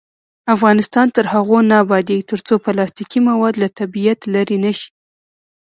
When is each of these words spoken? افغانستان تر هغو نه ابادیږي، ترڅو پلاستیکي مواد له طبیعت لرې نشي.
افغانستان 0.55 1.07
تر 1.15 1.25
هغو 1.33 1.57
نه 1.69 1.75
ابادیږي، 1.83 2.27
ترڅو 2.31 2.53
پلاستیکي 2.65 3.19
مواد 3.29 3.55
له 3.63 3.67
طبیعت 3.79 4.19
لرې 4.33 4.57
نشي. 4.65 4.89